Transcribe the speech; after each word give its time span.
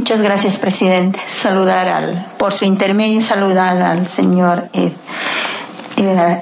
Muchas 0.00 0.22
gracias, 0.22 0.56
presidente. 0.56 1.20
Saludar 1.28 1.86
al, 1.86 2.26
por 2.38 2.54
su 2.54 2.64
intermedio, 2.64 3.20
saludar 3.20 3.76
al 3.82 4.06
señor 4.06 4.70
eh, 4.72 4.90
eh, 5.98 6.40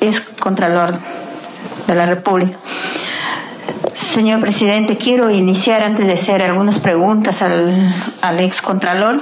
ex, 0.00 0.20
contralor 0.40 0.98
de 1.86 1.94
la 1.94 2.06
República. 2.06 2.58
Señor 3.92 4.40
presidente, 4.40 4.98
quiero 4.98 5.30
iniciar 5.30 5.84
antes 5.84 6.04
de 6.04 6.14
hacer 6.14 6.42
algunas 6.42 6.80
preguntas 6.80 7.42
al, 7.42 7.94
al 8.22 8.40
ex 8.40 8.60
contralor 8.60 9.20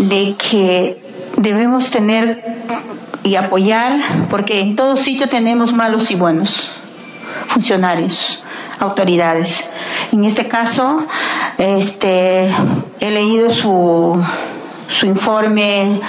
de 0.00 0.36
que 0.36 1.00
debemos 1.38 1.90
tener 1.90 2.44
y 3.22 3.36
apoyar, 3.36 4.26
porque 4.28 4.60
en 4.60 4.76
todo 4.76 4.96
sitio 4.96 5.26
tenemos 5.30 5.72
malos 5.72 6.10
y 6.10 6.16
buenos 6.16 6.70
funcionarios, 7.48 8.44
autoridades. 8.80 9.64
En 10.12 10.24
este 10.24 10.48
caso, 10.48 11.06
este, 11.58 12.50
he 13.00 13.10
leído 13.10 13.50
su, 13.50 14.22
su 14.88 15.06
informe 15.06 16.00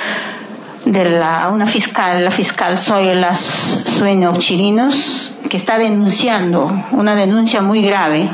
de 0.86 1.10
la, 1.10 1.50
una 1.52 1.66
fiscal, 1.66 2.24
la 2.24 2.32
fiscal 2.32 2.78
Soyela 2.78 3.36
Sueño 3.36 4.38
Chirinos, 4.38 5.36
que 5.50 5.58
está 5.58 5.78
denunciando 5.78 6.72
una 6.92 7.16
denuncia 7.16 7.62
muy 7.62 7.82
grave 7.82 8.30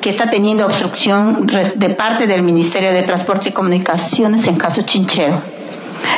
que 0.00 0.10
está 0.10 0.30
teniendo 0.30 0.64
obstrucción 0.64 1.46
de 1.46 1.90
parte 1.90 2.26
del 2.26 2.42
Ministerio 2.42 2.92
de 2.92 3.02
Transportes 3.02 3.48
y 3.48 3.52
Comunicaciones 3.52 4.46
en 4.46 4.56
caso 4.56 4.82
Chinchero. 4.82 5.42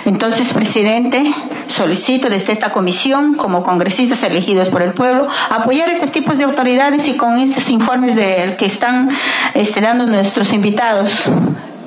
Entonces, 0.05 0.53
presidente, 0.53 1.33
solicito 1.71 2.29
desde 2.29 2.53
esta 2.53 2.71
comisión, 2.71 3.35
como 3.35 3.63
congresistas 3.63 4.23
elegidos 4.23 4.69
por 4.69 4.83
el 4.83 4.93
pueblo, 4.93 5.27
apoyar 5.51 5.89
estos 5.89 6.11
tipos 6.13 6.39
de 6.39 6.45
autoridades 6.45 7.07
y 7.09 7.17
con 7.17 7.39
estos 7.39 7.71
informes 7.71 8.15
del 8.17 8.57
que 8.57 8.67
están 8.67 9.11
este, 9.55 9.81
dando 9.81 10.07
nuestros 10.07 10.53
invitados 10.53 11.31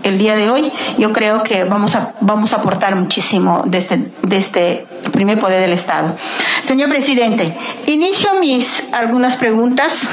el 0.03 0.17
día 0.17 0.35
de 0.35 0.49
hoy, 0.49 0.71
yo 0.97 1.13
creo 1.13 1.43
que 1.43 1.63
vamos 1.63 1.95
a, 1.95 2.13
vamos 2.19 2.53
a 2.53 2.57
aportar 2.57 2.95
muchísimo 2.95 3.63
de 3.65 3.77
este, 3.77 4.11
de 4.21 4.37
este 4.37 4.85
primer 5.11 5.39
poder 5.39 5.61
del 5.61 5.73
Estado. 5.73 6.15
Señor 6.63 6.89
presidente, 6.89 7.57
inicio 7.87 8.33
mis 8.39 8.83
algunas 8.91 9.37
preguntas 9.37 10.07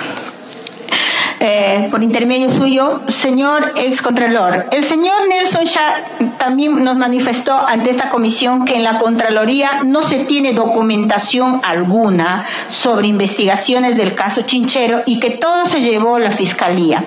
eh, 1.41 1.89
por 1.91 2.03
intermedio 2.03 2.51
suyo, 2.51 3.01
señor 3.09 3.73
ex 3.77 4.03
contralor. 4.03 4.67
El 4.71 4.85
señor 4.85 5.29
Nelson 5.29 5.65
Shah 5.65 6.37
también 6.39 6.83
nos 6.85 6.97
manifestó 6.97 7.53
ante 7.53 7.91
esta 7.91 8.09
comisión 8.11 8.65
que 8.65 8.77
en 8.77 8.85
la 8.85 8.99
Contraloría 8.99 9.83
no 9.85 10.03
se 10.03 10.25
tiene 10.25 10.53
documentación 10.53 11.61
alguna 11.65 12.45
sobre 12.69 13.09
investigaciones 13.09 13.97
del 13.97 14.15
caso 14.15 14.43
Chinchero 14.43 15.03
y 15.07 15.21
que 15.21 15.31
todo 15.31 15.67
se 15.67 15.81
llevó 15.81 16.17
a 16.17 16.21
la 16.21 16.31
Fiscalía. 16.31 17.05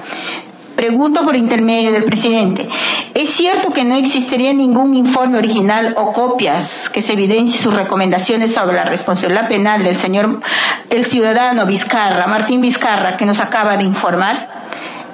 Pregunto 0.75 1.23
por 1.23 1.35
intermedio 1.35 1.91
del 1.91 2.03
presidente. 2.03 2.67
¿Es 3.13 3.29
cierto 3.29 3.71
que 3.71 3.83
no 3.83 3.95
existiría 3.95 4.53
ningún 4.53 4.95
informe 4.95 5.37
original 5.37 5.93
o 5.97 6.13
copias 6.13 6.89
que 6.89 7.03
se 7.03 7.13
evidencie 7.13 7.61
sus 7.61 7.75
recomendaciones 7.75 8.53
sobre 8.53 8.75
la 8.75 8.83
responsabilidad 8.83 9.47
penal 9.47 9.83
del 9.83 9.95
señor, 9.95 10.39
el 10.93 11.05
ciudadano 11.05 11.65
Vizcarra, 11.65 12.27
Martín 12.27 12.61
Vizcarra, 12.61 13.17
que 13.17 13.25
nos 13.25 13.39
acaba 13.39 13.77
de 13.77 13.83
informar? 13.83 14.47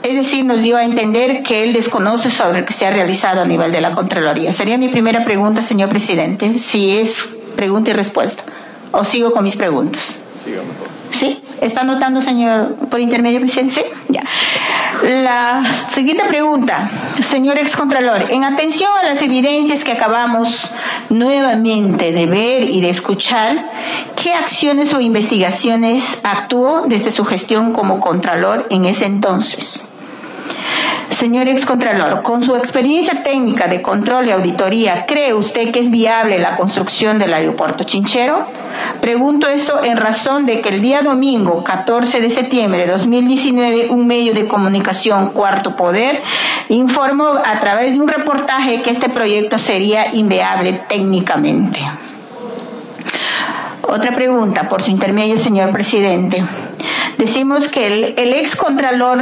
Es 0.03 0.15
decir, 0.15 0.45
nos 0.45 0.61
dio 0.61 0.77
a 0.77 0.83
entender 0.83 1.43
que 1.43 1.63
él 1.63 1.73
desconoce 1.73 2.29
sobre 2.29 2.61
lo 2.61 2.65
que 2.65 2.73
se 2.73 2.85
ha 2.85 2.91
realizado 2.91 3.41
a 3.41 3.45
nivel 3.45 3.71
de 3.71 3.81
la 3.81 3.91
Contraloría. 3.91 4.51
Sería 4.53 4.77
mi 4.77 4.87
primera 4.89 5.23
pregunta, 5.23 5.61
señor 5.61 5.89
presidente, 5.89 6.57
si 6.57 6.97
es 6.97 7.29
pregunta 7.55 7.91
y 7.91 7.93
respuesta. 7.93 8.43
¿O 8.91 9.03
sigo 9.03 9.31
con 9.31 9.43
mis 9.43 9.55
preguntas? 9.55 10.21
¿Sí? 11.11 11.43
¿Está 11.61 11.83
notando, 11.83 12.21
señor, 12.21 12.75
por 12.89 13.01
intermedio, 13.01 13.39
presidente? 13.39 13.73
Sí, 13.73 13.81
ya. 14.07 14.23
La 15.03 15.63
siguiente 15.93 16.23
pregunta, 16.25 16.89
señor 17.21 17.57
excontralor. 17.57 18.27
En 18.29 18.43
atención 18.43 18.89
a 19.01 19.05
las 19.05 19.21
evidencias 19.21 19.83
que 19.83 19.91
acabamos 19.91 20.71
nuevamente 21.09 22.11
de 22.11 22.25
ver 22.25 22.69
y 22.69 22.81
de 22.81 22.89
escuchar, 22.89 23.57
¿qué 24.21 24.33
acciones 24.33 24.93
o 24.93 24.99
investigaciones 24.99 26.19
actuó 26.23 26.83
desde 26.87 27.11
su 27.11 27.23
gestión 27.23 27.71
como 27.71 27.99
contralor 27.99 28.67
en 28.69 28.85
ese 28.85 29.05
entonces? 29.05 29.85
Señor 31.09 31.47
excontralor, 31.47 32.21
con 32.21 32.43
su 32.43 32.55
experiencia 32.55 33.23
técnica 33.23 33.67
de 33.67 33.81
control 33.81 34.27
y 34.27 34.31
auditoría, 34.31 35.05
¿cree 35.05 35.33
usted 35.33 35.71
que 35.71 35.79
es 35.79 35.89
viable 35.89 36.37
la 36.37 36.55
construcción 36.55 37.17
del 37.17 37.33
aeropuerto 37.33 37.83
Chinchero? 37.83 38.45
Pregunto 39.01 39.47
esto 39.47 39.83
en 39.83 39.97
razón 39.97 40.45
de 40.45 40.61
que 40.61 40.69
el 40.69 40.81
día 40.81 41.01
domingo 41.01 41.63
14 41.63 42.21
de 42.21 42.29
septiembre 42.29 42.85
de 42.85 42.91
2019 42.91 43.89
un 43.89 44.05
medio 44.05 44.33
de 44.33 44.47
comunicación 44.47 45.29
Cuarto 45.29 45.75
Poder 45.75 46.21
informó 46.69 47.29
a 47.29 47.59
través 47.59 47.93
de 47.93 47.99
un 47.99 48.07
reportaje 48.07 48.81
que 48.81 48.91
este 48.91 49.09
proyecto 49.09 49.57
sería 49.57 50.13
inviable 50.13 50.81
técnicamente. 50.87 51.79
Otra 53.91 54.13
pregunta, 54.13 54.69
por 54.69 54.83
su 54.83 54.91
intermedio, 54.91 55.35
señor 55.35 55.71
presidente. 55.71 56.45
Decimos 57.17 57.69
que 57.69 57.87
el, 57.87 58.33
ex 58.35 58.55
contralor, 58.55 59.17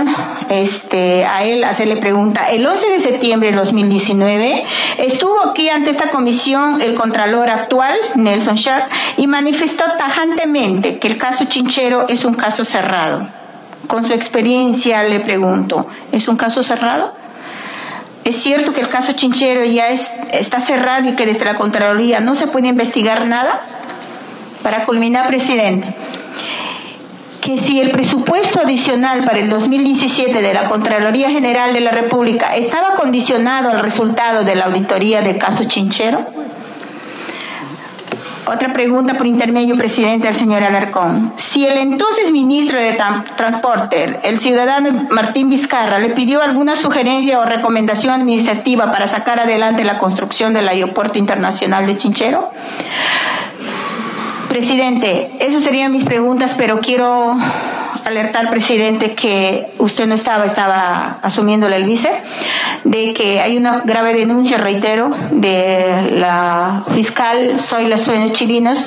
este, 0.50 1.26
a 1.26 1.46
él 1.46 1.64
hacerle 1.64 1.96
pregunta, 1.96 2.52
el 2.52 2.68
11 2.68 2.90
de 2.90 3.00
septiembre 3.00 3.52
de 3.52 3.56
2019 3.56 4.66
estuvo 4.98 5.40
aquí 5.40 5.70
ante 5.70 5.92
esta 5.92 6.10
comisión 6.10 6.82
el 6.82 6.96
contralor 6.96 7.50
actual, 7.50 7.96
Nelson 8.16 8.56
Sharp, 8.56 8.92
y 9.16 9.28
manifestó 9.28 9.86
tajantemente 9.98 11.00
que 11.00 11.08
el 11.08 11.18
caso 11.18 11.46
Chinchero 11.46 12.06
es 12.10 12.26
un 12.26 12.34
caso 12.34 12.66
cerrado. 12.66 13.26
Con 13.88 14.04
su 14.04 14.12
experiencia 14.12 15.02
le 15.04 15.22
pregunto, 15.22 15.88
¿es 16.12 16.28
un 16.28 16.36
caso 16.36 16.62
cerrado? 16.62 17.14
¿Es 18.26 18.36
cierto 18.44 18.74
que 18.74 18.82
el 18.82 18.90
caso 18.90 19.14
Chinchero 19.14 19.64
ya 19.64 19.88
está 19.88 20.60
cerrado 20.60 21.08
y 21.08 21.16
que 21.16 21.26
desde 21.26 21.46
la 21.46 21.56
Contraloría 21.56 22.20
no 22.20 22.36
se 22.36 22.48
puede 22.48 22.68
investigar 22.68 23.26
nada? 23.26 23.77
Para 24.64 24.86
culminar, 24.86 25.28
presidente, 25.28 25.94
que 27.42 27.58
si 27.58 27.80
el 27.80 27.92
presupuesto 27.92 28.60
adicional 28.60 29.24
para 29.24 29.40
el 29.40 29.50
2017 29.50 30.42
de 30.42 30.54
la 30.54 30.68
Contraloría 30.68 31.30
General 31.30 31.74
de 31.74 31.80
la 31.80 31.92
República 31.92 32.56
estaba 32.58 32.96
condicionado 32.96 33.70
al 33.70 33.80
resultado 33.80 34.44
de 34.44 34.56
la 34.56 34.66
auditoría 34.66 35.22
del 35.22 35.38
caso 35.38 35.64
Chinchero. 35.64 36.28
Otra 38.46 38.72
pregunta 38.72 39.16
por 39.16 39.28
intermedio, 39.28 39.78
presidente, 39.78 40.28
al 40.28 40.36
señor 40.36 40.64
Alarcón. 40.64 41.34
Si 41.38 41.66
el 41.66 41.78
entonces 41.78 42.32
ministro 42.32 42.80
de 42.80 42.98
Transporte, 43.36 44.20
el 44.24 44.40
ciudadano 44.40 45.08
Martín 45.10 45.50
Vizcarra, 45.50 46.00
le 46.00 46.10
pidió 46.12 46.42
alguna 46.42 46.76
sugerencia 46.76 47.40
o 47.40 47.46
recomendación 47.46 48.14
administrativa 48.14 48.92
para 48.92 49.08
sacar 49.08 49.40
adelante 49.40 49.84
la 49.84 50.00
construcción 50.00 50.54
del 50.54 50.68
aeropuerto 50.70 51.18
internacional 51.18 51.88
de 51.88 51.98
Chinchero, 51.98 52.52
Presidente, 54.58 55.30
esas 55.40 55.62
serían 55.62 55.92
mis 55.92 56.04
preguntas, 56.04 56.56
pero 56.58 56.80
quiero 56.80 57.38
alertar, 58.04 58.50
presidente, 58.50 59.14
que 59.14 59.72
usted 59.78 60.08
no 60.08 60.16
estaba, 60.16 60.46
estaba 60.46 61.20
asumiendo 61.22 61.68
el 61.68 61.84
vice, 61.84 62.10
de 62.84 63.14
que 63.14 63.40
hay 63.40 63.56
una 63.56 63.82
grave 63.86 64.16
denuncia, 64.16 64.58
reitero, 64.58 65.12
de 65.30 66.10
la 66.18 66.84
fiscal 66.92 67.60
Zoila 67.60 68.00
Sueños 68.00 68.32
Chilinos, 68.32 68.84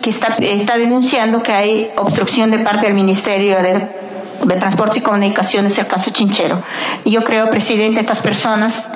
que 0.00 0.10
está, 0.10 0.36
está 0.38 0.78
denunciando 0.78 1.42
que 1.42 1.50
hay 1.50 1.90
obstrucción 1.96 2.52
de 2.52 2.60
parte 2.60 2.86
del 2.86 2.94
Ministerio 2.94 3.60
de 3.60 3.98
de 4.44 4.54
Transportes 4.54 4.98
y 4.98 5.00
Comunicaciones, 5.00 5.76
el 5.78 5.88
caso 5.88 6.10
Chinchero. 6.10 6.62
Y 7.04 7.10
yo 7.10 7.24
creo, 7.24 7.50
presidente, 7.50 7.98
estas 7.98 8.20
personas, 8.20 8.88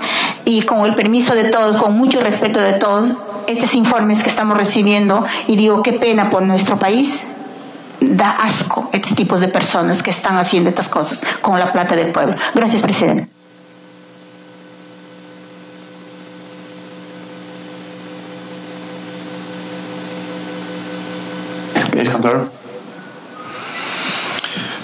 y 0.44 0.62
con 0.62 0.86
el 0.86 0.94
permiso 0.94 1.34
de 1.34 1.50
todos, 1.50 1.76
con 1.78 1.96
mucho 1.96 2.20
respeto 2.20 2.60
de 2.60 2.74
todos, 2.74 3.10
estos 3.47 3.75
informes 3.75 4.22
que 4.22 4.30
estamos 4.30 4.56
recibiendo 4.56 5.25
y 5.47 5.56
digo 5.56 5.82
qué 5.82 5.94
pena 5.94 6.30
por 6.30 6.42
nuestro 6.42 6.78
país, 6.78 7.25
da 8.00 8.30
asco 8.30 8.88
estos 8.92 9.14
tipos 9.14 9.41
de 9.41 9.48
personas 9.48 10.03
que 10.03 10.10
están 10.10 10.36
haciendo 10.36 10.70
estas 10.70 10.88
cosas 10.88 11.22
con 11.41 11.58
la 11.58 11.70
plata 11.70 11.94
del 11.94 12.12
pueblo. 12.12 12.34
Gracias, 12.54 12.82
presidente. 12.82 13.28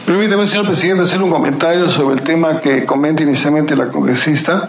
Permítame, 0.06 0.46
señor 0.46 0.66
presidente, 0.66 1.02
hacer 1.02 1.22
un 1.22 1.30
comentario 1.30 1.90
sobre 1.90 2.14
el 2.14 2.22
tema 2.22 2.60
que 2.60 2.86
comenta 2.86 3.22
inicialmente 3.22 3.76
la 3.76 3.88
congresista, 3.88 4.68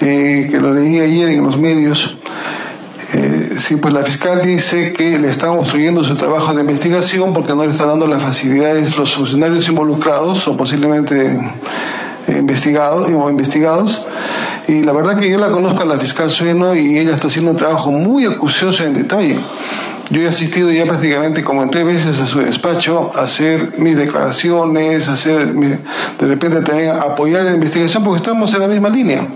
eh, 0.00 0.48
que 0.50 0.58
lo 0.58 0.72
leí 0.72 0.98
ayer 0.98 1.28
en 1.28 1.44
los 1.44 1.58
medios. 1.58 2.16
Sí, 3.60 3.76
pues 3.76 3.92
la 3.92 4.02
fiscal 4.02 4.40
dice 4.42 4.90
que 4.94 5.18
le 5.18 5.28
están 5.28 5.50
obstruyendo 5.50 6.02
su 6.02 6.16
trabajo 6.16 6.54
de 6.54 6.62
investigación 6.62 7.34
porque 7.34 7.54
no 7.54 7.66
le 7.66 7.72
está 7.72 7.84
dando 7.84 8.06
las 8.06 8.22
facilidades 8.22 8.96
los 8.96 9.14
funcionarios 9.14 9.68
involucrados 9.68 10.48
o 10.48 10.56
posiblemente 10.56 11.26
eh, 12.26 12.36
investigados 12.38 13.06
o 13.10 13.28
investigados. 13.28 14.06
Y 14.66 14.82
la 14.82 14.92
verdad 14.92 15.18
que 15.18 15.30
yo 15.30 15.36
la 15.36 15.50
conozco 15.50 15.82
a 15.82 15.84
la 15.84 15.98
fiscal 15.98 16.30
Sueno 16.30 16.74
y 16.74 16.98
ella 16.98 17.14
está 17.14 17.26
haciendo 17.26 17.50
un 17.50 17.58
trabajo 17.58 17.90
muy 17.90 18.24
acucioso 18.24 18.82
en 18.82 18.94
detalle. 18.94 19.38
Yo 20.08 20.22
he 20.22 20.28
asistido 20.28 20.72
ya 20.72 20.86
prácticamente 20.86 21.44
como 21.44 21.68
tres 21.68 21.84
veces 21.84 22.18
a 22.18 22.26
su 22.26 22.40
despacho 22.40 23.12
a 23.14 23.24
hacer 23.24 23.74
mis 23.78 23.96
declaraciones, 23.96 25.06
a 25.06 25.12
hacer, 25.12 25.52
de 25.54 26.26
repente 26.26 26.62
también 26.62 26.90
apoyar 26.96 27.44
la 27.44 27.52
investigación 27.52 28.02
porque 28.04 28.22
estamos 28.22 28.52
en 28.54 28.60
la 28.60 28.68
misma 28.68 28.88
línea. 28.88 29.26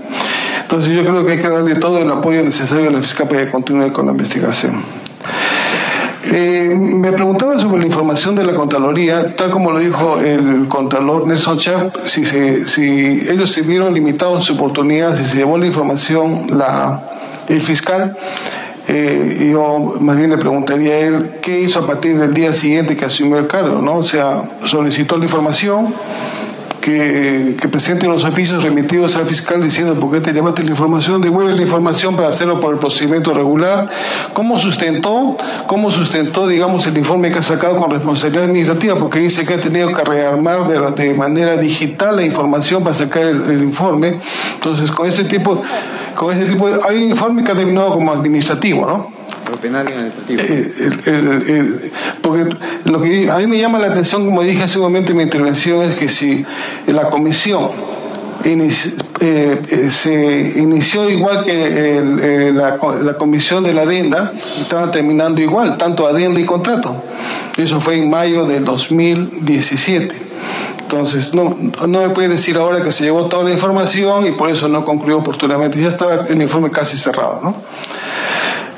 Entonces 0.75 0.93
yo 0.93 1.09
creo 1.09 1.25
que 1.25 1.33
hay 1.35 1.39
que 1.39 1.49
darle 1.49 1.77
todo 1.77 2.01
el 2.01 2.11
apoyo 2.11 2.43
necesario 2.43 2.89
a 2.89 2.91
la 2.91 3.01
fiscal 3.01 3.29
para 3.29 3.45
que 3.45 3.51
continúe 3.53 3.93
con 3.93 4.07
la 4.07 4.13
investigación. 4.13 4.83
Eh, 6.33 6.75
me 6.77 7.13
preguntaba 7.13 7.61
sobre 7.61 7.79
la 7.79 7.87
información 7.87 8.35
de 8.35 8.43
la 8.43 8.57
Contraloría, 8.57 9.37
tal 9.37 9.53
como 9.53 9.71
lo 9.71 9.79
dijo 9.79 10.19
el 10.19 10.67
Contralor 10.67 11.29
Nelson 11.29 11.59
Chap, 11.59 11.97
si, 12.07 12.25
si 12.25 12.83
ellos 13.31 13.53
se 13.53 13.63
vieron 13.63 13.95
limitados 13.95 14.41
en 14.41 14.43
su 14.43 14.55
oportunidad, 14.55 15.17
si 15.17 15.25
se 15.25 15.37
llevó 15.37 15.57
la 15.59 15.67
información 15.67 16.47
la, 16.59 17.05
el 17.47 17.61
fiscal. 17.61 18.17
Eh, 18.89 19.51
yo 19.53 19.95
más 20.01 20.17
bien 20.17 20.31
le 20.31 20.39
preguntaría 20.39 20.95
a 20.95 20.99
él 20.99 21.31
qué 21.41 21.61
hizo 21.61 21.79
a 21.79 21.87
partir 21.87 22.19
del 22.19 22.35
día 22.35 22.53
siguiente 22.53 22.97
que 22.97 23.05
asumió 23.05 23.39
el 23.39 23.47
cargo, 23.47 23.81
¿no? 23.81 23.99
O 23.99 24.03
sea, 24.03 24.43
solicitó 24.65 25.17
la 25.19 25.25
información, 25.25 25.95
que, 26.85 27.57
que, 27.59 27.69
presente 27.69 28.07
los 28.07 28.25
oficios 28.25 28.63
remitidos 28.63 29.17
al 29.17 29.25
fiscal 29.25 29.63
diciendo 29.63 29.99
por 29.99 30.13
qué 30.13 30.21
te 30.21 30.35
llevaste 30.35 30.63
la 30.63 30.71
información, 30.73 31.23
devuelve 31.23 31.55
la 31.55 31.63
información 31.63 32.15
para 32.15 32.29
hacerlo 32.29 32.61
por 32.61 32.75
el 32.75 32.79
procedimiento 32.79 33.33
regular. 33.33 33.89
¿Cómo 34.35 34.59
sustentó, 34.59 35.39
cómo 35.67 35.91
sustentó, 35.91 36.47
digamos, 36.47 36.87
el 36.87 36.99
informe 36.99 37.31
que 37.31 37.39
ha 37.39 37.43
sacado 37.43 37.79
con 37.79 37.91
responsabilidad 37.91 38.45
administrativa? 38.45 38.97
Porque 38.97 39.21
dice 39.21 39.47
que 39.47 39.55
ha 39.55 39.61
tenido 39.61 39.95
que 39.95 40.05
rearmar 40.05 40.69
de, 40.69 41.03
de 41.03 41.15
manera 41.15 41.57
digital 41.57 42.17
la 42.17 42.23
información 42.23 42.85
para 42.85 42.95
sacar 42.95 43.23
el, 43.23 43.63
informe. 43.63 44.21
Entonces, 44.57 44.93
con 44.93 45.07
ese 45.07 45.25
tipo, 45.25 45.63
con 46.15 46.37
ese 46.37 46.53
tipo, 46.53 46.69
hay 46.87 46.97
un 46.97 47.11
informe 47.13 47.45
que 47.45 47.53
ha 47.53 47.55
terminado 47.55 47.93
como 47.93 48.13
administrativo, 48.13 48.87
¿no? 48.87 49.11
Penal 49.61 49.89
y 49.89 49.93
administrativo. 49.93 50.43
Eh, 51.07 51.91
porque 52.23 52.57
lo 52.85 53.01
que 53.01 53.31
a 53.31 53.39
mí 53.39 53.47
me 53.47 53.59
llama 53.59 53.79
la 53.79 53.89
atención, 53.89 54.25
como 54.25 54.43
dije 54.43 54.63
hace 54.63 54.79
un 54.79 54.85
momento 54.85 55.13
en 55.13 55.19
mi 55.19 55.23
intervención, 55.25 55.83
es 55.83 55.95
que 55.95 56.09
si 56.09 56.45
la 56.87 57.11
comisión 57.11 57.71
eh, 58.45 58.69
eh, 59.21 59.91
se 59.91 60.53
inició 60.57 61.09
igual 61.09 61.45
que 61.45 62.53
la, 62.53 62.79
la, 63.03 63.15
comisión 63.15 63.65
de 63.65 63.73
la 63.73 63.83
adenda, 63.83 64.33
estaban 64.61 64.91
terminando 64.91 65.41
igual, 65.41 65.79
tanto 65.79 66.07
adenda 66.07 66.41
y 66.41 66.45
contrato. 66.45 67.03
Eso 67.57 67.81
fue 67.81 67.97
en 67.97 68.11
mayo 68.11 68.47
del 68.47 68.65
2017. 68.65 70.25
Entonces, 70.81 71.35
no, 71.35 71.57
no 71.87 72.03
me 72.03 72.11
puede 72.11 72.29
decir 72.29 72.57
ahora 72.57 72.83
que 72.83 72.93
se 72.93 73.05
llevó 73.05 73.27
toda 73.27 73.45
la 73.45 73.53
información 73.53 74.27
y 74.27 74.33
por 74.33 74.51
eso 74.51 74.69
no 74.69 74.85
concluyó 74.85 75.19
oportunamente. 75.19 75.81
Ya 75.81 75.89
estaba 75.89 76.27
el 76.29 76.41
informe 76.41 76.71
casi 76.71 76.99
cerrado, 76.99 77.41
¿no? 77.43 77.57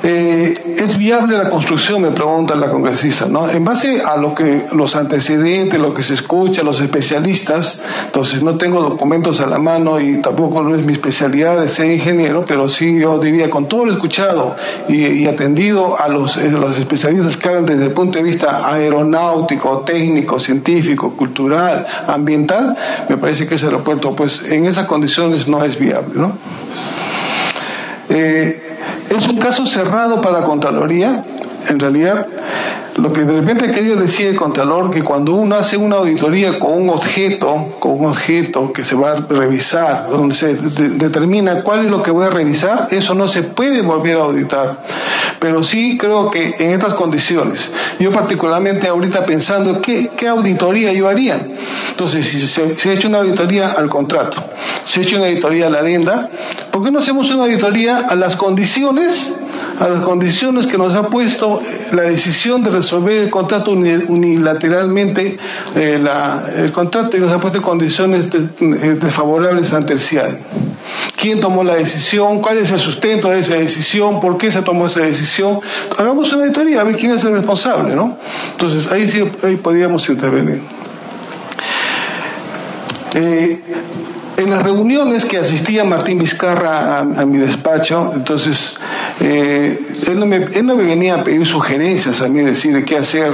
Eh, 0.03 0.53
¿Es 0.77 0.97
viable 0.97 1.37
la 1.37 1.49
construcción? 1.49 2.01
Me 2.01 2.11
pregunta 2.11 2.55
la 2.55 2.69
congresista, 2.69 3.25
¿no? 3.25 3.49
En 3.49 3.65
base 3.65 4.01
a 4.01 4.15
lo 4.17 4.35
que 4.35 4.65
los 4.73 4.95
antecedentes, 4.95 5.79
lo 5.79 5.93
que 5.93 6.03
se 6.03 6.13
escucha, 6.13 6.61
los 6.61 6.79
especialistas, 6.79 7.81
entonces 8.05 8.43
no 8.43 8.57
tengo 8.57 8.81
documentos 8.81 9.39
a 9.41 9.47
la 9.47 9.57
mano 9.57 9.99
y 9.99 10.21
tampoco 10.21 10.61
no 10.61 10.75
es 10.75 10.83
mi 10.83 10.93
especialidad 10.93 11.59
de 11.59 11.67
ser 11.67 11.91
ingeniero, 11.91 12.45
pero 12.47 12.69
sí 12.69 12.99
yo 12.99 13.17
diría 13.17 13.49
con 13.49 13.67
todo 13.67 13.85
lo 13.85 13.93
escuchado 13.93 14.55
y, 14.87 15.25
atendido 15.25 15.99
a 15.99 16.07
los, 16.07 16.37
eh, 16.37 16.49
los 16.51 16.77
especialistas 16.77 17.35
que 17.35 17.47
hablan 17.47 17.65
desde 17.65 17.85
el 17.85 17.91
punto 17.91 18.19
de 18.19 18.23
vista 18.23 18.71
aeronáutico, 18.71 19.79
técnico, 19.79 20.39
científico, 20.39 21.17
cultural, 21.17 21.85
ambiental, 22.07 22.75
me 23.09 23.17
parece 23.17 23.47
que 23.47 23.55
ese 23.55 23.65
aeropuerto, 23.65 24.15
pues 24.15 24.43
en 24.43 24.67
esas 24.67 24.85
condiciones 24.85 25.47
no 25.47 25.63
es 25.63 25.77
viable, 25.77 26.13
¿no? 26.13 26.37
Eh, 28.09 28.66
es 29.17 29.27
un 29.27 29.37
caso 29.37 29.65
cerrado 29.65 30.21
para 30.21 30.39
la 30.39 30.45
Contraloría. 30.45 31.23
En 31.69 31.79
realidad, 31.79 32.27
lo 32.97 33.13
que 33.13 33.21
de 33.21 33.33
repente 33.33 33.65
ha 33.65 33.71
querido 33.71 33.95
decir 33.95 34.27
el 34.27 34.35
Contralor, 34.35 34.89
que 34.89 35.03
cuando 35.03 35.33
uno 35.33 35.55
hace 35.55 35.77
una 35.77 35.97
auditoría 35.97 36.57
con 36.57 36.73
un 36.73 36.89
objeto, 36.89 37.75
con 37.79 37.99
un 37.99 38.05
objeto 38.07 38.73
que 38.73 38.83
se 38.83 38.95
va 38.95 39.11
a 39.11 39.15
revisar, 39.15 40.09
donde 40.09 40.33
se 40.33 40.55
determina 40.55 41.61
cuál 41.61 41.85
es 41.85 41.91
lo 41.91 42.01
que 42.01 42.09
voy 42.09 42.25
a 42.25 42.31
revisar, 42.31 42.87
eso 42.89 43.13
no 43.13 43.27
se 43.27 43.43
puede 43.43 43.81
volver 43.83 44.17
a 44.17 44.21
auditar. 44.21 44.77
Pero 45.39 45.61
sí 45.61 45.95
creo 45.97 46.31
que 46.31 46.55
en 46.57 46.71
estas 46.71 46.95
condiciones, 46.95 47.71
yo 47.99 48.11
particularmente 48.11 48.87
ahorita 48.87 49.25
pensando 49.27 49.79
qué, 49.79 50.09
qué 50.17 50.27
auditoría 50.27 50.91
yo 50.91 51.07
haría. 51.07 51.39
Entonces, 51.91 52.25
si 52.25 52.47
se, 52.47 52.75
se 52.75 52.89
ha 52.89 52.93
hecho 52.93 53.07
una 53.07 53.19
auditoría 53.19 53.73
al 53.73 53.89
contrato, 53.89 54.43
se 54.85 54.99
ha 54.99 55.03
hecho 55.03 55.17
una 55.17 55.27
auditoría 55.27 55.67
a 55.67 55.69
la 55.69 55.79
adenda, 55.79 56.29
¿por 56.71 56.83
qué 56.83 56.89
no 56.89 56.97
hacemos 56.97 57.29
una 57.29 57.43
auditoría 57.43 57.97
a 58.09 58.15
las 58.15 58.35
condiciones, 58.35 59.35
a 59.79 59.87
las 59.89 60.03
condiciones 60.03 60.67
que 60.67 60.77
nos 60.77 60.95
ha 60.95 61.03
puesto 61.03 61.61
la 61.91 62.03
decisión 62.03 62.63
de 62.63 62.71
resolver 62.71 63.17
el 63.23 63.29
contrato 63.29 63.71
unilateralmente, 63.71 65.37
eh, 65.75 66.03
el 66.55 66.71
contrato 66.71 67.15
y 67.17 67.19
nos 67.19 67.31
ha 67.31 67.39
puesto 67.39 67.61
condiciones 67.61 68.27
eh, 68.33 68.97
desfavorables 68.99 69.73
ante 69.73 69.93
el 69.93 69.99
CIAD? 69.99 70.35
¿Quién 71.15 71.39
tomó 71.39 71.63
la 71.63 71.75
decisión? 71.75 72.41
¿Cuál 72.41 72.59
es 72.59 72.71
el 72.71 72.79
sustento 72.79 73.29
de 73.29 73.39
esa 73.39 73.55
decisión? 73.55 74.19
¿Por 74.19 74.37
qué 74.37 74.51
se 74.51 74.61
tomó 74.61 74.85
esa 74.85 75.01
decisión? 75.01 75.59
Hagamos 75.97 76.31
una 76.31 76.43
auditoría 76.43 76.81
a 76.81 76.83
ver 76.83 76.95
quién 76.95 77.11
es 77.11 77.23
el 77.23 77.33
responsable, 77.33 77.95
¿no? 77.95 78.17
Entonces 78.51 78.91
ahí 78.91 79.07
sí 79.07 79.23
ahí 79.43 79.57
podríamos 79.57 80.07
intervenir. 80.09 80.61
Eh, 83.15 83.59
en 84.37 84.51
las 84.51 84.63
reuniones 84.63 85.25
que 85.25 85.37
asistía 85.37 85.83
Martín 85.83 86.19
Vizcarra 86.19 86.99
a, 86.99 87.25
mi 87.25 87.39
despacho, 87.39 88.11
entonces 88.13 88.77
eh, 89.19 89.79
él, 90.07 90.19
no 90.19 90.27
me, 90.27 90.39
me 90.39 90.75
venía 90.75 91.15
a 91.15 91.23
pedir 91.23 91.45
sugerencias 91.45 92.21
a 92.21 92.27
mí, 92.27 92.41
decir 92.41 92.85
qué 92.85 92.97
hacer. 92.97 93.33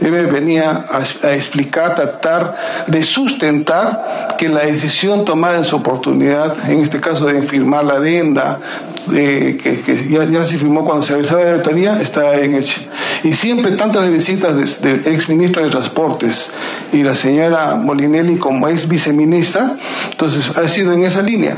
Él 0.00 0.10
venía 0.26 0.84
a, 0.90 1.32
explicar, 1.32 1.94
tratar 1.94 2.54
de 2.86 3.02
sustentar 3.02 4.34
que 4.36 4.48
la 4.48 4.64
decisión 4.64 5.24
tomada 5.24 5.58
en 5.58 5.64
su 5.64 5.76
oportunidad, 5.76 6.68
en 6.68 6.80
este 6.80 7.00
caso 7.00 7.24
de 7.26 7.42
firmar 7.42 7.84
la 7.84 7.94
adenda, 7.94 8.58
que, 9.08 10.08
ya, 10.10 10.44
se 10.44 10.58
firmó 10.58 10.84
cuando 10.84 11.02
se 11.02 11.12
realizaba 11.14 11.44
la 11.44 11.52
auditoría, 11.52 12.00
está 12.00 12.34
en 12.36 12.54
hecho. 12.54 12.80
Y 13.22 13.32
siempre, 13.32 13.72
tanto 13.72 14.00
las 14.00 14.10
visitas 14.10 14.80
del 14.80 15.02
ex 15.06 15.28
ministro 15.28 15.64
de 15.64 15.70
Transportes 15.70 16.50
y 16.92 17.02
la 17.02 17.14
señora 17.14 17.76
Molinelli 17.76 18.36
como 18.36 18.68
ex 18.68 18.88
viceministra, 18.88 19.76
entonces 20.10 20.50
ha 20.56 20.66
sido 20.68 20.92
en 20.92 21.04
esa 21.04 21.22
línea. 21.22 21.56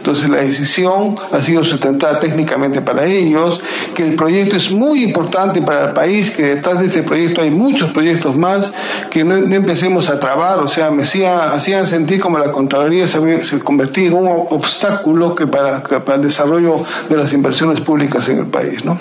Entonces 0.00 0.30
la 0.30 0.38
decisión 0.38 1.14
ha 1.30 1.40
sido 1.40 1.62
sustentada 1.62 2.18
técnicamente 2.20 2.80
para 2.80 3.04
ellos, 3.04 3.60
que 3.94 4.02
el 4.02 4.16
proyecto 4.16 4.56
es 4.56 4.72
muy 4.72 5.04
importante 5.04 5.60
para 5.60 5.88
el 5.88 5.92
país, 5.92 6.30
que 6.30 6.54
detrás 6.54 6.80
de 6.80 6.86
este 6.86 7.02
proyecto 7.02 7.42
hay 7.42 7.50
muchos 7.50 7.90
proyectos 7.90 8.34
más, 8.34 8.72
que 9.10 9.24
no, 9.24 9.34
empecemos 9.34 10.08
a 10.08 10.18
trabar, 10.18 10.58
o 10.58 10.66
sea, 10.66 10.90
me 10.90 11.02
hacían 11.02 11.86
sentir 11.86 12.18
como 12.18 12.38
la 12.38 12.50
Contraloría 12.50 13.06
se, 13.06 13.44
se 13.44 13.58
convertía 13.58 14.08
en 14.08 14.14
un 14.14 14.26
obstáculo 14.26 15.34
que 15.34 15.46
para, 15.46 15.82
para 15.82 16.14
el 16.14 16.22
desarrollo 16.22 16.82
de 17.10 17.16
las 17.18 17.34
inversiones 17.34 17.82
públicas 17.82 18.26
en 18.30 18.38
el 18.38 18.46
país. 18.46 18.82
¿no? 18.82 18.98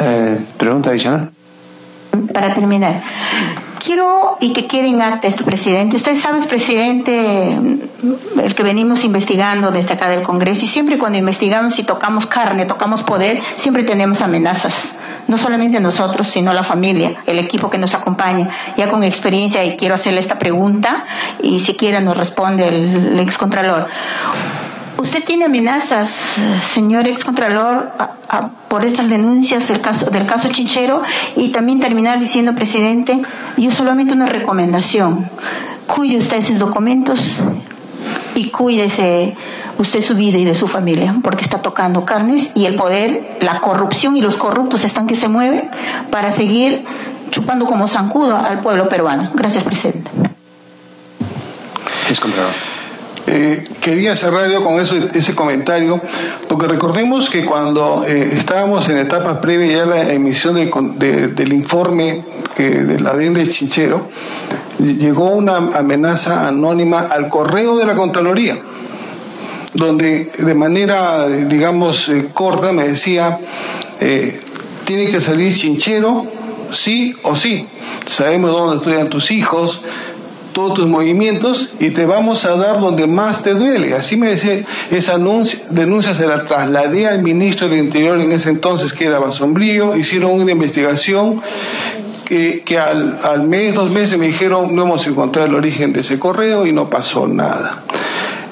Eh, 0.00 0.38
¿Pregunta 0.56 0.88
adicional? 0.88 1.30
Para 2.32 2.54
terminar, 2.54 3.02
quiero 3.82 4.36
y 4.40 4.52
que 4.52 4.66
quede 4.66 4.88
en 4.88 5.02
acta 5.02 5.28
esto, 5.28 5.44
presidente. 5.44 5.96
Usted 5.96 6.16
sabe, 6.16 6.40
presidente, 6.46 7.58
el 8.42 8.54
que 8.54 8.62
venimos 8.62 9.04
investigando 9.04 9.70
desde 9.70 9.94
acá 9.94 10.08
del 10.08 10.22
Congreso 10.22 10.64
y 10.64 10.68
siempre 10.68 10.98
cuando 10.98 11.18
investigamos 11.18 11.78
y 11.78 11.84
tocamos 11.84 12.26
carne, 12.26 12.66
tocamos 12.66 13.02
poder, 13.02 13.42
siempre 13.56 13.84
tenemos 13.84 14.22
amenazas. 14.22 14.92
No 15.28 15.38
solamente 15.38 15.80
nosotros, 15.80 16.28
sino 16.28 16.52
la 16.52 16.64
familia, 16.64 17.14
el 17.26 17.38
equipo 17.38 17.70
que 17.70 17.78
nos 17.78 17.94
acompaña. 17.94 18.48
Ya 18.76 18.90
con 18.90 19.04
experiencia, 19.04 19.64
y 19.64 19.76
quiero 19.76 19.94
hacerle 19.94 20.20
esta 20.20 20.38
pregunta, 20.38 21.04
y 21.40 21.60
si 21.60 21.74
quiera 21.74 22.00
nos 22.00 22.16
responde 22.16 22.68
el, 22.68 23.18
ex 23.20 23.28
excontralor. 23.28 23.86
¿Usted 24.98 25.24
tiene 25.24 25.46
amenazas, 25.46 26.08
señor 26.62 27.08
excontralor, 27.08 27.90
por 28.68 28.84
estas 28.84 29.08
denuncias 29.08 29.68
del 29.68 29.80
caso, 29.80 30.10
del 30.10 30.26
caso 30.26 30.48
Chinchero? 30.50 31.02
Y 31.36 31.48
también 31.48 31.80
terminar 31.80 32.20
diciendo, 32.20 32.54
presidente, 32.54 33.20
yo 33.56 33.70
solamente 33.70 34.14
una 34.14 34.26
recomendación. 34.26 35.28
Cuide 35.86 36.18
usted 36.18 36.38
esos 36.38 36.58
documentos 36.58 37.38
y 38.34 38.50
cuídese 38.50 39.34
usted 39.78 40.00
su 40.02 40.14
vida 40.14 40.38
y 40.38 40.44
de 40.44 40.54
su 40.54 40.68
familia, 40.68 41.16
porque 41.22 41.44
está 41.44 41.58
tocando 41.62 42.04
carnes 42.04 42.50
y 42.54 42.66
el 42.66 42.76
poder, 42.76 43.38
la 43.40 43.60
corrupción 43.60 44.16
y 44.16 44.20
los 44.20 44.36
corruptos 44.36 44.84
están 44.84 45.06
que 45.06 45.16
se 45.16 45.28
mueven 45.28 45.70
para 46.10 46.30
seguir 46.30 46.84
chupando 47.30 47.66
como 47.66 47.88
zancudo 47.88 48.36
al 48.36 48.60
pueblo 48.60 48.88
peruano. 48.88 49.30
Gracias, 49.34 49.64
presidente. 49.64 50.10
Eh, 53.26 53.68
quería 53.80 54.16
cerrar 54.16 54.50
yo 54.50 54.64
con 54.64 54.80
eso, 54.80 54.96
ese 55.14 55.34
comentario, 55.34 56.00
porque 56.48 56.66
recordemos 56.66 57.30
que 57.30 57.44
cuando 57.44 58.04
eh, 58.06 58.32
estábamos 58.36 58.88
en 58.88 58.98
etapa 58.98 59.40
previa 59.40 59.76
ya 59.76 59.82
a 59.84 59.86
la 59.86 60.12
emisión 60.12 60.54
del, 60.54 61.34
del 61.34 61.52
informe 61.52 62.24
de 62.56 63.00
la 63.00 63.14
DEN 63.14 63.34
de 63.34 63.46
Chinchero, 63.46 64.08
llegó 64.78 65.30
una 65.30 65.56
amenaza 65.56 66.48
anónima 66.48 67.00
al 67.00 67.28
correo 67.28 67.76
de 67.78 67.86
la 67.86 67.94
Contraloría 67.94 68.58
donde 69.74 70.26
de 70.38 70.54
manera, 70.54 71.28
digamos, 71.28 72.08
eh, 72.08 72.28
corta 72.32 72.72
me 72.72 72.88
decía, 72.88 73.38
eh, 74.00 74.40
tiene 74.84 75.06
que 75.06 75.20
salir 75.20 75.54
chinchero, 75.54 76.26
sí 76.70 77.14
o 77.22 77.34
sí. 77.36 77.66
Sabemos 78.04 78.50
dónde 78.52 78.76
estudian 78.76 79.08
tus 79.08 79.30
hijos, 79.30 79.80
todos 80.52 80.74
tus 80.74 80.86
movimientos 80.86 81.74
y 81.80 81.90
te 81.90 82.06
vamos 82.06 82.44
a 82.44 82.56
dar 82.56 82.80
donde 82.80 83.06
más 83.06 83.42
te 83.42 83.54
duele. 83.54 83.94
Así 83.94 84.16
me 84.16 84.30
decía, 84.30 84.64
esa 84.90 85.18
denuncia 85.70 86.14
se 86.14 86.26
la 86.26 86.44
trasladé 86.44 87.06
al 87.06 87.22
ministro 87.22 87.68
del 87.68 87.78
Interior 87.78 88.20
en 88.20 88.32
ese 88.32 88.50
entonces, 88.50 88.92
que 88.92 89.06
era 89.06 89.18
Basombrío, 89.18 89.96
hicieron 89.96 90.32
una 90.32 90.52
investigación 90.52 91.40
que, 92.64 92.78
al 92.78 93.46
mes, 93.46 93.74
dos 93.74 93.90
meses 93.90 94.18
me 94.18 94.26
dijeron, 94.26 94.74
no 94.74 94.82
hemos 94.82 95.06
encontrado 95.06 95.48
el 95.48 95.54
origen 95.54 95.92
de 95.92 96.00
ese 96.00 96.18
correo 96.18 96.66
y 96.66 96.72
no 96.72 96.88
pasó 96.88 97.26
nada. 97.26 97.82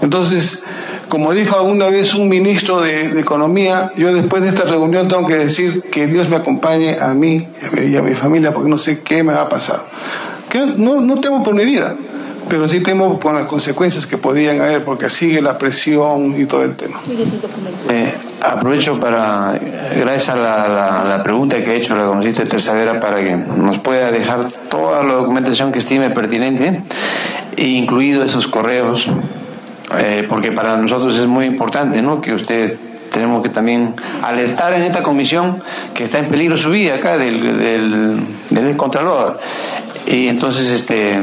Entonces, 0.03 0.63
como 1.09 1.33
dijo 1.33 1.57
alguna 1.57 1.89
vez 1.89 2.15
un 2.15 2.29
ministro 2.29 2.81
de, 2.81 3.19
Economía, 3.21 3.93
yo 3.97 4.13
después 4.15 4.43
de 4.43 4.51
esta 4.51 4.65
reunión 4.65 5.09
tengo 5.09 5.27
que 5.27 5.37
decir 5.37 5.83
que 5.91 6.07
Dios 6.07 6.29
me 6.29 6.37
acompañe 6.37 6.97
a 7.01 7.09
mí 7.15 7.49
y 7.83 7.97
a 7.97 8.03
mi 8.03 8.15
familia 8.15 8.53
porque 8.53 8.71
no 8.71 8.79
sé 8.79 9.01
qué 9.01 9.23
me 9.23 9.33
va 9.33 9.43
a 9.43 9.49
pasar. 9.49 9.85
Que 10.51 10.59
no, 10.77 11.01
no 11.01 11.21
temo 11.21 11.43
por 11.43 11.55
mi 11.55 11.65
vida, 11.65 11.95
pero 12.49 12.69
sí 12.69 12.83
temo 12.83 13.19
por 13.19 13.33
las 13.33 13.47
consecuencias 13.47 14.07
que 14.07 14.19
podían 14.19 14.61
haber 14.61 14.85
porque 14.85 15.09
sigue 15.09 15.41
la 15.41 15.57
presión 15.57 16.41
y 16.41 16.47
todo 16.47 16.65
el 16.65 16.75
tema. 16.77 17.01
Eh, 17.89 18.15
aprovecho 18.43 18.99
para, 18.99 19.59
gracias 19.97 20.31
a 20.31 20.37
la, 20.37 21.05
la, 21.09 21.23
pregunta 21.23 21.63
que 21.63 21.71
ha 21.71 21.75
hecho 21.75 21.95
la 21.95 22.05
congresista 22.05 22.45
Tercera 22.45 22.99
para 22.99 23.23
que 23.23 23.37
nos 23.37 23.79
pueda 23.79 24.11
dejar 24.11 24.51
toda 24.69 25.03
la 25.05 25.15
documentación 25.15 25.71
que 25.71 25.79
estime 25.79 26.11
pertinente, 26.11 26.83
incluido 27.57 28.25
esos 28.25 28.47
correos 28.49 29.09
eh, 29.99 30.25
porque 30.29 30.53
para 30.53 30.77
nosotros 30.77 31.19
es 31.19 31.27
muy 31.27 31.47
importante, 31.47 32.01
¿no? 32.01 32.21
Que 32.21 32.35
usted 32.35 32.79
tenemos 33.11 33.43
que 33.43 33.49
también 33.49 33.95
alertar 34.23 34.73
en 34.75 34.83
esta 34.83 35.03
comisión 35.03 35.63
que 35.95 36.05
está 36.05 36.21
en 36.21 36.29
peligro 36.29 36.57
su 36.57 36.71
vida 36.71 36.95
acá 36.95 37.19
del, 37.19 37.59
del, 37.59 38.21
del 38.51 38.77
Contralor. 38.77 39.41
Y 40.07 40.29
entonces, 40.29 40.71
este, 40.71 41.19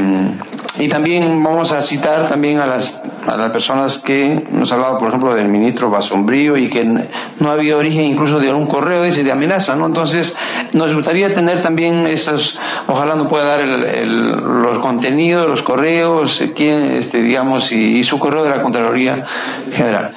y 0.80 0.88
también 0.88 1.44
vamos 1.44 1.72
a 1.72 1.82
citar 1.82 2.30
también 2.30 2.60
a 2.60 2.68
las, 2.68 3.02
a 3.26 3.36
las 3.36 3.50
personas 3.50 3.98
que 3.98 4.44
nos 4.52 4.72
ha 4.72 4.76
hablado, 4.76 5.00
por 5.00 5.10
ejemplo, 5.10 5.34
del 5.34 5.48
ministro 5.48 5.90
Basombrío 5.90 6.56
y 6.56 6.70
que 6.70 6.86
no 6.86 7.50
había 7.50 7.78
origen 7.78 8.06
incluso 8.06 8.40
de 8.40 8.54
un 8.54 8.68
correo 8.68 9.04
ese 9.04 9.24
de 9.24 9.32
amenaza, 9.32 9.76
¿no? 9.76 9.88
Entonces, 9.88 10.36
nos 10.74 10.94
gustaría 10.94 11.34
tener 11.34 11.62
también 11.62 12.06
esas, 12.06 12.56
ojalá 12.88 13.16
nos 13.16 13.28
pueda 13.28 13.46
dar 13.46 13.62
el, 13.62 14.30
los 14.30 14.80
contenidos, 14.80 15.48
los 15.48 15.64
correos, 15.64 16.44
quién, 16.56 16.92
este, 16.92 17.22
digamos, 17.24 17.72
y, 17.72 18.04
su 18.04 18.20
correo 18.20 18.44
de 18.44 18.52
la 18.52 18.62
Contraloría 18.62 19.26
General. 19.72 20.12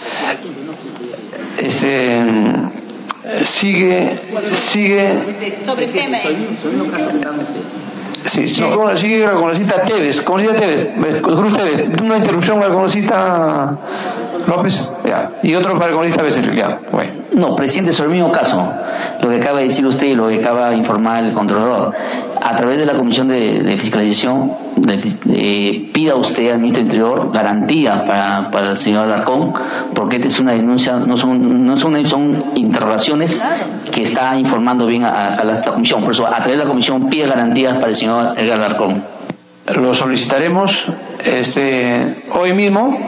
Este, 1.58 2.22
sigue, 3.44 4.16
sigue. 4.54 5.14
Sobre 5.64 5.86
tema. 5.86 6.18
Sí, 8.24 8.48
sí, 8.48 8.62
con 8.62 8.86
la, 8.86 8.96
sigue 8.96 9.24
la 9.24 9.32
congresista 9.32 9.82
Tevez. 9.82 10.20
Congresista 10.22 10.60
Tevez, 10.60 11.22
Cruz 11.22 11.52
Tevez, 11.54 12.00
una 12.02 12.18
interrupción 12.18 12.58
con 12.58 12.68
la 12.68 12.74
congresista 12.74 13.76
López. 14.46 14.90
Ya. 15.04 15.32
Y 15.42 15.54
otro 15.54 15.74
para 15.74 15.86
el 15.86 15.92
congresista 15.92 16.22
Becerril. 16.22 16.56
Ya. 16.56 16.80
Bueno. 16.90 17.12
No, 17.32 17.54
presidente, 17.54 17.92
sobre 17.92 18.10
el 18.10 18.16
mismo 18.16 18.32
caso, 18.32 18.72
lo 19.22 19.28
que 19.28 19.36
acaba 19.36 19.58
de 19.60 19.66
decir 19.66 19.86
usted 19.86 20.08
y 20.08 20.14
lo 20.14 20.28
que 20.28 20.36
acaba 20.40 20.70
de 20.70 20.76
informar 20.76 21.24
el 21.24 21.32
controlador, 21.32 21.94
a 22.40 22.56
través 22.56 22.78
de 22.78 22.86
la 22.86 22.94
Comisión 22.94 23.28
de, 23.28 23.76
Fiscalización, 23.78 24.52
pida 25.92 26.14
usted 26.16 26.50
al 26.50 26.58
ministro 26.58 26.82
Interior 26.82 27.30
garantía 27.32 28.04
para, 28.04 28.50
para 28.50 28.70
el 28.70 28.76
señor 28.76 29.04
Alarcón, 29.04 29.52
porque 29.94 30.16
esta 30.16 30.28
es 30.28 30.40
una 30.40 30.52
denuncia, 30.52 30.94
no 30.94 31.16
son, 31.16 31.66
no 31.66 31.76
son, 31.78 32.06
son 32.06 32.44
interrogaciones 32.54 33.40
que 33.92 34.02
está 34.02 34.36
informando 34.36 34.86
bien 34.86 35.04
a, 35.04 35.34
a, 35.34 35.44
la 35.44 35.60
comisión. 35.60 36.02
Por 36.02 36.12
eso, 36.12 36.26
a 36.26 36.36
través 36.36 36.52
de 36.52 36.64
la 36.64 36.66
comisión, 36.66 37.08
pide 37.08 37.26
garantías 37.26 37.74
para 37.74 37.88
el 37.88 37.96
señor 37.96 38.32
Edgar 38.36 38.58
Alarcón. 38.58 39.20
Lo 39.74 39.94
solicitaremos 39.94 40.86
este, 41.24 42.16
hoy 42.32 42.52
mismo 42.52 42.98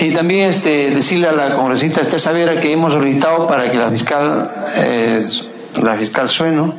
y 0.00 0.10
también 0.10 0.48
este, 0.48 0.90
decirle 0.90 1.28
a 1.28 1.32
la 1.32 1.54
congresista 1.54 2.00
Esther 2.00 2.18
Savera 2.18 2.58
que 2.58 2.72
hemos 2.72 2.94
solicitado 2.94 3.46
para 3.46 3.70
que 3.70 3.78
la 3.78 3.90
fiscal, 3.90 4.50
eh, 4.76 5.24
la 5.80 5.96
fiscal 5.96 6.28
Sueno, 6.28 6.74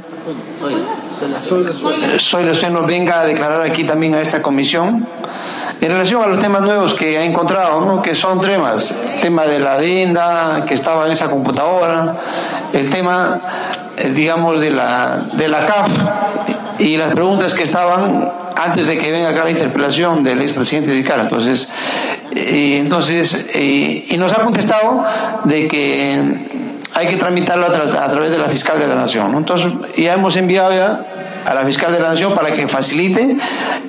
Soy 2.19 2.55
Sueno 2.55 2.83
venga 2.83 3.21
a 3.21 3.25
declarar 3.25 3.61
aquí 3.61 3.83
también 3.83 4.15
a 4.15 4.21
esta 4.21 4.41
comisión 4.41 5.05
en 5.83 5.91
relación 5.91 6.23
a 6.23 6.27
los 6.27 6.39
temas 6.39 6.61
nuevos 6.61 6.93
que 6.93 7.17
ha 7.17 7.25
encontrado, 7.25 7.81
¿no? 7.81 8.01
que 8.01 8.15
son 8.15 8.39
temas, 8.39 8.95
tema 9.21 9.43
de 9.43 9.59
la 9.59 9.73
adenda 9.73 10.63
que 10.65 10.75
estaba 10.75 11.05
en 11.07 11.11
esa 11.11 11.29
computadora, 11.29 12.15
el 12.71 12.89
tema, 12.89 13.41
eh, 13.97 14.09
digamos, 14.09 14.61
de 14.61 14.71
la, 14.71 15.25
de 15.33 15.47
la 15.49 15.65
CAF 15.65 15.91
y 16.79 16.95
las 16.95 17.13
preguntas 17.13 17.53
que 17.53 17.63
estaban 17.63 18.31
antes 18.55 18.87
de 18.87 18.97
que 18.97 19.11
venga 19.11 19.29
acá 19.29 19.43
la 19.43 19.51
interpelación 19.51 20.23
del 20.23 20.41
expresidente 20.41 20.93
Vicara. 20.93 21.23
Entonces, 21.23 21.69
y, 22.33 22.75
entonces 22.75 23.53
y, 23.53 24.15
nos 24.17 24.31
ha 24.31 24.43
contestado 24.43 25.03
de 25.43 25.67
que 25.67 26.21
hay 26.93 27.07
que 27.07 27.17
tramitarlo 27.17 27.65
a, 27.65 27.71
través 28.09 28.31
de 28.31 28.37
la 28.37 28.47
fiscal 28.47 28.79
de 28.79 28.87
la 28.87 28.95
Nación. 28.95 29.35
Entonces, 29.35 29.73
ya 29.97 30.13
hemos 30.13 30.35
enviado 30.37 30.73
ya 30.73 31.05
a 31.45 31.53
la 31.53 31.63
fiscal 31.65 31.91
de 31.91 31.99
la 31.99 32.09
Nación 32.09 32.33
para 32.33 32.51
que 32.51 32.67
facilite 32.67 33.37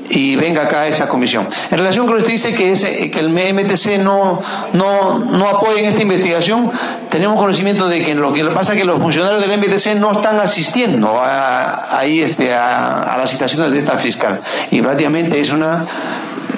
y 0.08 0.36
venga 0.36 0.62
acá 0.62 0.82
a 0.82 0.88
esta 0.88 1.08
comisión. 1.08 1.48
En 1.70 1.78
relación 1.78 2.06
con 2.06 2.16
lo 2.16 2.22
que 2.22 2.34
usted 2.34 2.50
dice 2.50 2.56
que, 2.56 2.72
es, 2.72 2.84
que 2.84 3.20
el 3.20 3.30
MTC 3.30 3.98
no, 4.02 4.40
no, 4.72 5.18
no 5.18 5.48
apoya 5.48 5.80
en 5.80 5.86
esta 5.86 6.02
investigación, 6.02 6.70
tenemos 7.08 7.38
conocimiento 7.38 7.88
de 7.88 8.04
que 8.04 8.14
lo 8.14 8.32
que 8.32 8.44
pasa 8.46 8.74
es 8.74 8.80
que 8.80 8.84
los 8.84 9.00
funcionarios 9.00 9.40
del 9.40 9.58
MTC 9.58 9.98
no 9.98 10.12
están 10.12 10.40
asistiendo 10.40 11.20
a, 11.20 11.98
ahí 11.98 12.20
este, 12.20 12.52
a, 12.52 13.14
las 13.16 13.30
citaciones 13.30 13.70
de 13.70 13.78
esta 13.78 13.96
fiscal 13.96 14.40
y 14.70 14.82
prácticamente 14.82 15.40
es 15.40 15.50
una 15.50 15.84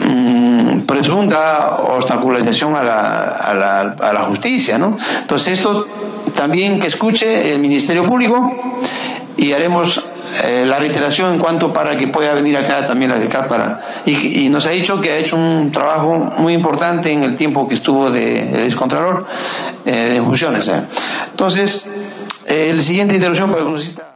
mm, 0.07 0.81
presunta 0.81 1.77
obstaculización 1.77 2.75
a 2.75 2.83
la, 2.83 3.23
a, 3.23 3.55
la, 3.55 3.81
a 4.01 4.13
la 4.13 4.25
justicia. 4.25 4.79
¿no? 4.79 4.99
Entonces 5.21 5.59
esto 5.59 5.87
también 6.35 6.81
que 6.81 6.87
escuche 6.89 7.53
el 7.53 7.59
Ministerio 7.59 8.05
Público 8.07 8.53
y 9.37 9.53
haremos 9.53 10.05
eh, 10.45 10.65
la 10.67 10.79
reiteración 10.79 11.35
en 11.35 11.39
cuanto 11.39 11.73
para 11.73 11.97
que 11.97 12.09
pueda 12.09 12.35
venir 12.35 12.57
acá 12.57 12.87
también 12.87 13.11
la 13.11 13.19
fiscal 13.19 13.47
para 13.49 13.81
y, 14.05 14.49
nos 14.49 14.67
ha 14.67 14.71
dicho 14.71 15.01
que 15.01 15.13
ha 15.13 15.17
hecho 15.17 15.37
un 15.37 15.71
trabajo 15.73 16.15
muy 16.39 16.53
importante 16.53 17.11
en 17.11 17.23
el 17.23 17.37
tiempo 17.37 17.69
que 17.69 17.75
estuvo 17.75 18.11
de, 18.11 18.67
excontralor 18.67 19.27
eh, 19.85 20.15
en 20.17 20.25
funciones. 20.25 20.69
¿eh? 20.69 20.83
Entonces, 21.31 21.87
el 22.47 22.83
siguiente 22.83 23.15
interrupción 23.15 23.51
para 23.51 23.63
el 23.63 24.16